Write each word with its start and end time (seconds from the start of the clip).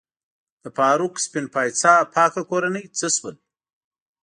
د 0.63 0.65
فاروق 0.77 1.13
سپین 1.25 1.45
پایڅه 1.53 1.93
پاکه 2.13 2.41
کورنۍ 2.49 2.85
څه 2.97 3.07
شول؟ 3.15 3.35